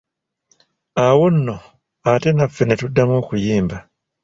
Awo 1.05 1.25
nno 1.35 1.57
ate 2.11 2.29
naffe 2.33 2.63
netuddamu 2.65 3.13
okuyimba. 3.21 3.77